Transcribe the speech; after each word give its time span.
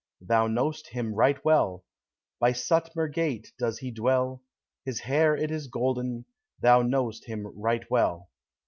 Thou 0.21 0.47
know'st 0.47 0.87
him 0.87 1.13
right 1.13 1.37
well, 1.45 1.85
By 2.39 2.53
Suttmer 2.53 3.07
gate 3.07 3.53
does 3.59 3.77
he 3.77 3.91
dwell, 3.91 4.41
His 4.83 5.01
hair 5.01 5.35
it 5.35 5.51
is 5.51 5.67
golden, 5.67 6.25
Thou 6.59 6.81
know'st 6.81 7.25
him 7.25 7.45
right 7.55 7.83
well." 7.87 8.31